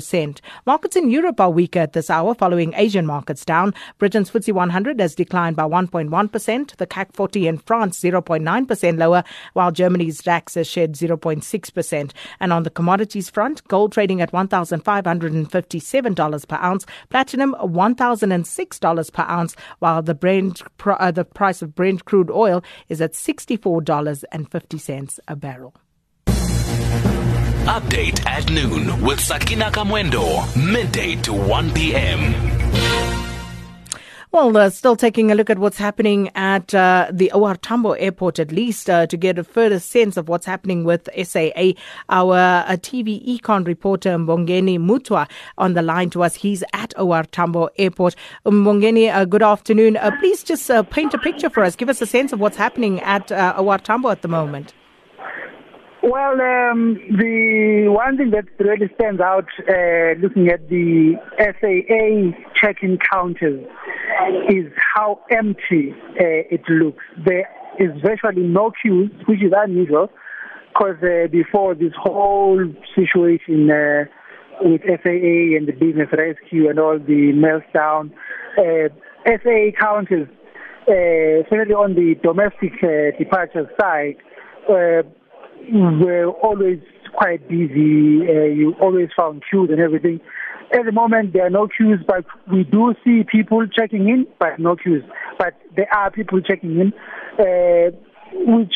Markets 0.65 0.95
in 0.95 1.09
Europe 1.09 1.39
are 1.39 1.49
weaker 1.49 1.79
at 1.79 1.93
this 1.93 2.09
hour 2.09 2.33
following 2.33 2.73
Asian 2.75 3.05
markets 3.05 3.45
down. 3.45 3.73
Britain's 3.97 4.31
FTSE 4.31 4.53
100 4.53 4.99
has 4.99 5.15
declined 5.15 5.55
by 5.55 5.63
1.1%, 5.63 6.75
the 6.77 6.87
CAC 6.87 7.13
40 7.13 7.47
in 7.47 7.57
France 7.57 7.99
0.9% 7.99 8.97
lower, 8.97 9.23
while 9.53 9.71
Germany's 9.71 10.21
DAX 10.21 10.55
has 10.55 10.67
shed 10.67 10.93
0.6%. 10.93 12.11
And 12.39 12.53
on 12.53 12.63
the 12.63 12.69
commodities 12.69 13.29
front, 13.29 13.67
gold 13.67 13.91
trading 13.91 14.21
at 14.21 14.31
$1,557 14.31 16.47
per 16.47 16.57
ounce, 16.57 16.85
platinum 17.09 17.55
$1,006 17.59 19.13
per 19.13 19.23
ounce, 19.23 19.55
while 19.79 20.01
the 20.01 20.15
Brent 20.15 20.61
uh, 20.85 21.11
the 21.11 21.25
price 21.25 21.61
of 21.61 21.75
Brent 21.75 22.05
crude 22.05 22.31
oil 22.31 22.63
is 22.89 23.01
at 23.01 23.13
$64.50 23.13 25.19
a 25.27 25.35
barrel. 25.35 25.73
Update 27.67 28.25
at 28.25 28.50
noon 28.50 29.01
with 29.01 29.19
Sakina 29.19 29.69
Kamwendo, 29.69 30.25
midday 30.55 31.15
to 31.17 31.33
1 31.33 31.74
p.m. 31.74 32.33
Well, 34.31 34.55
uh, 34.55 34.69
still 34.69 34.95
taking 34.95 35.31
a 35.31 35.36
look 35.36 35.50
at 35.50 35.59
what's 35.59 35.77
happening 35.77 36.31
at 36.33 36.74
uh, 36.74 37.09
the 37.12 37.29
OR 37.33 37.55
Tambo 37.55 37.91
airport, 37.91 38.39
at 38.39 38.53
least 38.53 38.89
uh, 38.89 39.05
to 39.07 39.17
get 39.17 39.38
a 39.38 39.43
further 39.43 39.79
sense 39.79 40.15
of 40.15 40.29
what's 40.29 40.45
happening 40.45 40.86
with 40.86 41.09
SAA. 41.21 41.74
Our 42.07 42.38
uh, 42.38 42.77
TV 42.77 43.21
econ 43.38 43.67
reporter 43.67 44.12
Mbongeni 44.12 44.79
Mutwa 44.79 45.29
on 45.57 45.74
the 45.74 45.81
line 45.81 46.09
to 46.12 46.24
us. 46.24 46.36
He's 46.36 46.63
at 46.71 46.97
OR 46.97 47.24
Tambo 47.24 47.67
airport. 47.77 48.15
Mbongeni, 48.45 49.13
uh, 49.13 49.25
good 49.25 49.43
afternoon. 49.43 49.97
Uh, 49.97 50.12
please 50.19 50.41
just 50.41 50.71
paint 50.89 51.13
a 51.13 51.17
picture 51.17 51.50
for 51.50 51.65
us. 51.65 51.75
Give 51.75 51.89
us 51.89 52.01
a 52.01 52.05
sense 52.05 52.31
of 52.31 52.39
what's 52.39 52.55
happening 52.55 53.01
at 53.01 53.29
OR 53.59 53.77
Tambo 53.77 54.09
at 54.09 54.21
the 54.21 54.29
moment. 54.29 54.74
Well, 56.09 56.39
um, 56.39 56.95
the 57.19 57.87
one 57.89 58.15
thing 58.15 58.31
that 58.31 58.45
really 58.59 58.89
stands 58.95 59.19
out 59.19 59.47
uh, 59.67 60.15
looking 60.21 60.47
at 60.47 60.69
the 60.69 61.15
SAA 61.37 62.31
check-in 62.55 62.97
counters 63.11 63.67
is 64.47 64.71
how 64.95 65.19
empty 65.29 65.93
uh, 66.11 66.47
it 66.49 66.61
looks. 66.69 67.03
There 67.25 67.49
is 67.77 67.91
virtually 68.01 68.43
no 68.43 68.71
queues, 68.81 69.11
which 69.27 69.43
is 69.43 69.51
unusual 69.53 70.09
because 70.69 70.95
uh, 71.03 71.27
before 71.27 71.75
this 71.75 71.91
whole 72.01 72.63
situation 72.95 73.69
uh, 73.69 74.05
with 74.61 74.83
SAA 74.87 75.57
and 75.57 75.67
the 75.67 75.75
business 75.77 76.07
rescue 76.17 76.69
and 76.69 76.79
all 76.79 76.99
the 76.99 77.33
meltdown, 77.35 78.13
uh, 78.57 78.87
SAA 79.25 79.77
counters, 79.77 80.29
uh, 80.87 81.41
especially 81.43 81.73
on 81.73 81.95
the 81.95 82.15
domestic 82.23 82.79
departure 83.19 83.69
side, 83.77 84.15
were 85.71 86.29
always 86.43 86.79
quite 87.13 87.47
busy. 87.47 88.21
Uh, 88.27 88.45
you 88.45 88.75
always 88.81 89.09
found 89.15 89.43
queues 89.50 89.69
and 89.71 89.79
everything. 89.79 90.19
At 90.74 90.86
the 90.86 90.91
moment, 90.91 91.33
there 91.33 91.45
are 91.45 91.50
no 91.50 91.67
queues, 91.67 92.00
but 92.05 92.25
we 92.51 92.63
do 92.63 92.93
see 93.03 93.24
people 93.24 93.65
checking 93.67 94.09
in, 94.09 94.27
but 94.39 94.59
no 94.59 94.75
queues. 94.75 95.03
But 95.39 95.53
there 95.75 95.88
are 95.93 96.12
people 96.12 96.41
checking 96.41 96.79
in, 96.79 96.93
uh, 97.39 97.95
which 98.33 98.74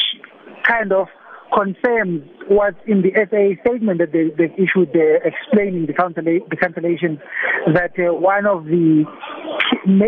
kind 0.65 0.93
of 0.93 1.07
confirms 1.53 2.24
what's 2.48 2.77
in 2.88 3.01
the 3.01 3.12
SAA 3.13 3.60
statement 3.62 4.00
that 4.00 4.13
they, 4.13 4.29
they 4.38 4.53
issued 4.55 4.95
explaining 5.25 5.86
the, 5.86 6.39
the 6.50 6.55
cancellation 6.55 7.19
that 7.74 7.91
uh, 8.00 8.13
one 8.13 8.45
of 8.45 8.65
the 8.65 9.03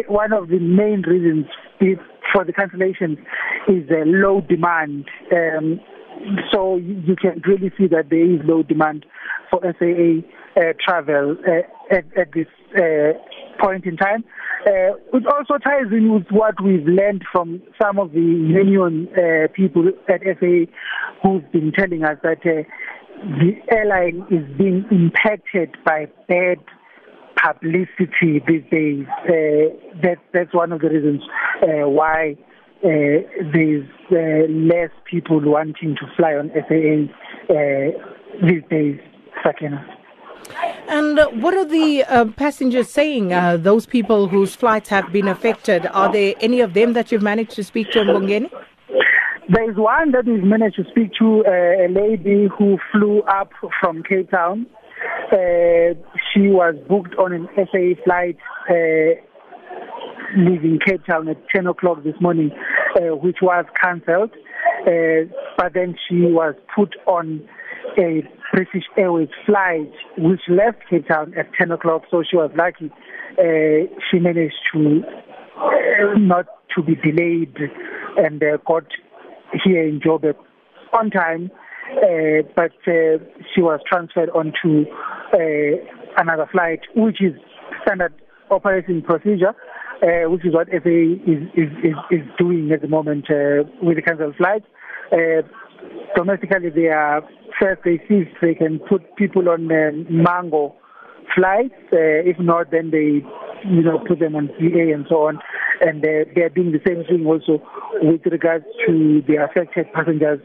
one 0.07 0.31
of 0.31 0.47
the 0.47 0.59
main 0.59 1.01
reasons 1.01 1.45
for 2.33 2.45
the 2.45 2.53
cancellation 2.53 3.17
is 3.67 3.89
uh, 3.91 4.03
low 4.05 4.41
demand. 4.41 5.05
Um, 5.31 5.79
so 6.51 6.77
you 6.77 7.15
can 7.15 7.41
really 7.45 7.71
see 7.77 7.87
that 7.87 8.09
there 8.09 8.23
is 8.23 8.39
low 8.43 8.63
demand 8.63 9.05
for 9.49 9.59
SAA 9.61 10.21
uh, 10.55 10.73
travel 10.83 11.35
uh, 11.47 11.95
at, 11.95 12.05
at 12.17 12.31
this 12.33 12.47
uh, 12.77 13.13
point 13.63 13.85
in 13.85 13.97
time. 13.97 14.23
Uh, 14.65 14.95
it 15.13 15.25
also 15.27 15.57
ties 15.57 15.91
in 15.91 16.13
with 16.13 16.27
what 16.29 16.55
we've 16.63 16.85
learned 16.85 17.23
from 17.31 17.61
some 17.81 17.99
of 17.99 18.11
the 18.13 18.21
union 18.21 19.09
uh, 19.17 19.47
people 19.53 19.89
at 20.07 20.21
SAA 20.21 20.71
who've 21.21 21.51
been 21.51 21.71
telling 21.77 22.03
us 22.03 22.17
that 22.23 22.39
uh, 22.45 22.63
the 23.39 23.53
airline 23.69 24.25
is 24.31 24.45
being 24.57 24.85
impacted 24.89 25.75
by 25.85 26.07
bad 26.29 26.57
publicity 27.35 28.41
these 28.47 28.63
days. 28.71 29.05
Uh, 29.23 29.75
that, 30.01 30.17
that's 30.33 30.53
one 30.53 30.71
of 30.71 30.79
the 30.79 30.89
reasons 30.89 31.21
why 31.61 32.37
uh, 32.83 32.87
there's 33.53 33.87
uh, 34.11 34.51
less 34.51 34.91
people 35.09 35.39
wanting 35.39 35.95
to 35.95 36.05
fly 36.17 36.33
on 36.33 36.51
SAA 36.53 37.07
uh, 37.49 38.45
these 38.45 38.63
days, 38.69 38.99
Sakina. 39.43 39.85
And 40.89 41.17
uh, 41.17 41.29
what 41.29 41.53
are 41.53 41.65
the 41.65 42.03
uh, 42.03 42.25
passengers 42.35 42.89
saying? 42.89 43.33
Uh, 43.33 43.55
those 43.57 43.85
people 43.85 44.27
whose 44.27 44.53
flights 44.55 44.89
have 44.89 45.13
been 45.13 45.29
affected, 45.29 45.87
are 45.87 46.11
there 46.11 46.33
any 46.41 46.59
of 46.59 46.73
them 46.73 46.93
that 46.93 47.11
you've 47.11 47.21
managed 47.21 47.51
to 47.51 47.63
speak 47.63 47.91
to 47.91 47.99
Mbongeni? 47.99 48.51
There 49.49 49.69
is 49.69 49.77
one 49.77 50.11
that 50.11 50.25
we've 50.25 50.43
managed 50.43 50.75
to 50.77 50.83
speak 50.89 51.11
to, 51.19 51.43
a 51.47 51.87
lady 51.89 52.49
who 52.57 52.77
flew 52.91 53.21
up 53.23 53.51
from 53.79 54.03
Cape 54.03 54.31
Town. 54.31 54.67
Uh, 55.31 55.95
she 56.31 56.47
was 56.47 56.75
booked 56.87 57.15
on 57.15 57.33
an 57.33 57.49
SAA 57.55 58.01
flight 58.03 58.37
uh, 58.69 59.19
leaving 60.35 60.79
Cape 60.85 61.05
Town 61.05 61.27
at 61.27 61.37
10 61.49 61.67
o'clock 61.67 62.03
this 62.03 62.15
morning, 62.19 62.51
which 62.97 63.37
was 63.41 63.65
cancelled. 63.81 64.31
but 65.57 65.73
then 65.73 65.95
she 66.07 66.21
was 66.21 66.55
put 66.75 66.95
on 67.07 67.47
a 67.97 68.23
British 68.51 68.83
Airways 68.97 69.29
flight 69.45 69.91
which 70.17 70.41
left 70.47 70.77
Cape 70.89 71.07
Town 71.07 71.33
at 71.37 71.53
10 71.53 71.71
o'clock, 71.71 72.03
so 72.09 72.23
she 72.29 72.35
was 72.35 72.51
lucky. 72.55 72.91
Uh, 73.37 73.89
she 74.09 74.19
managed 74.19 74.55
to 74.73 75.01
uh, 75.57 76.17
not 76.17 76.45
to 76.75 76.83
be 76.83 76.95
delayed 76.95 77.55
and 78.17 78.43
uh, 78.43 78.57
got 78.65 78.85
here 79.63 79.87
in 79.87 79.99
Joburg 79.99 80.35
on 80.93 81.09
time, 81.09 81.51
uh, 81.97 82.43
but 82.55 82.71
uh, 82.87 83.17
she 83.53 83.61
was 83.61 83.79
transferred 83.87 84.29
onto 84.29 84.85
uh, 85.33 86.17
another 86.17 86.47
flight, 86.51 86.81
which 86.95 87.21
is 87.21 87.33
standard 87.83 88.13
operating 88.49 89.01
procedure. 89.01 89.53
Uh, 90.01 90.29
which 90.29 90.45
is 90.45 90.53
what 90.53 90.67
SA 90.67 90.89
is, 90.89 91.43
is, 91.55 91.69
is, 91.83 91.95
is 92.11 92.27
doing 92.37 92.71
at 92.73 92.81
the 92.81 92.87
moment 92.87 93.25
uh, 93.29 93.63
with 93.81 93.95
the 93.95 94.01
cancelled 94.01 94.35
flights. 94.35 94.65
Uh, 95.13 95.41
domestically, 96.15 96.69
they 96.69 96.87
are 96.87 97.21
first 97.59 97.81
they 97.85 97.97
see 98.09 98.25
if 98.25 98.27
they 98.41 98.53
can 98.53 98.79
put 98.79 99.15
people 99.15 99.47
on 99.49 99.71
uh, 99.71 99.91
Mango 100.09 100.75
flights. 101.35 101.75
Uh, 101.91 102.21
if 102.25 102.37
not, 102.39 102.71
then 102.71 102.91
they, 102.91 103.23
you 103.67 103.81
know, 103.81 103.99
put 104.07 104.19
them 104.19 104.35
on 104.35 104.49
CA 104.59 104.91
and 104.91 105.05
so 105.09 105.27
on. 105.27 105.39
And 105.81 106.03
uh, 106.03 106.29
they 106.35 106.41
are 106.41 106.49
doing 106.49 106.71
the 106.71 106.81
same 106.85 107.03
thing 107.05 107.25
also 107.25 107.61
with 108.01 108.25
regards 108.25 108.65
to 108.87 109.21
the 109.27 109.35
affected 109.37 109.91
passengers 109.93 110.39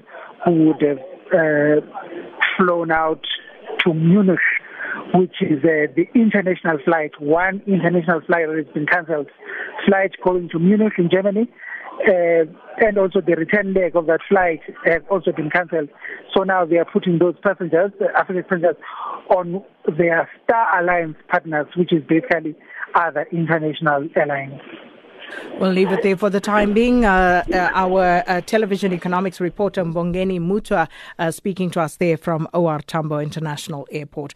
who 0.44 0.66
would 0.68 0.82
have 0.82 0.98
uh, 1.32 1.80
flown 2.56 2.90
out 2.90 3.24
to 3.84 3.94
Munich, 3.94 4.38
which 5.14 5.36
is 5.40 5.62
uh, 5.64 5.90
the 5.96 6.06
international 6.14 6.78
flight. 6.84 7.12
One 7.20 7.62
international 7.66 8.20
flight 8.26 8.48
has 8.48 8.66
been 8.74 8.86
cancelled. 8.86 9.28
Flight 9.86 10.12
going 10.24 10.48
to 10.50 10.58
Munich 10.58 10.94
in 10.98 11.10
Germany 11.10 11.48
uh, 12.06 12.44
and 12.78 12.98
also 12.98 13.20
the 13.20 13.34
return 13.34 13.74
leg 13.74 13.96
of 13.96 14.06
that 14.06 14.20
flight 14.28 14.60
has 14.84 15.02
also 15.10 15.32
been 15.32 15.50
cancelled. 15.50 15.88
So 16.34 16.44
now 16.44 16.64
they 16.64 16.76
are 16.76 16.84
putting 16.84 17.18
those 17.18 17.34
passengers, 17.42 17.90
African 18.16 18.44
passengers, 18.44 18.76
on 19.30 19.62
their 19.96 20.28
Star 20.44 20.80
Alliance 20.80 21.16
partners, 21.28 21.66
which 21.76 21.92
is 21.92 22.02
basically 22.08 22.54
other 22.94 23.26
international 23.32 24.08
airlines. 24.16 24.60
We'll 25.60 25.72
leave 25.72 25.92
it 25.92 26.02
there 26.02 26.16
for 26.16 26.30
the 26.30 26.40
time 26.40 26.72
being. 26.72 27.04
Uh, 27.04 27.44
uh, 27.52 27.70
our 27.74 28.24
uh, 28.26 28.40
television 28.42 28.92
economics 28.94 29.40
reporter 29.40 29.84
Mbongeni 29.84 30.40
Mutwa 30.40 30.88
uh, 31.18 31.30
speaking 31.30 31.70
to 31.72 31.80
us 31.80 31.96
there 31.96 32.16
from 32.16 32.48
OR 32.54 32.80
Tambo 32.80 33.18
International 33.18 33.86
Airport. 33.90 34.32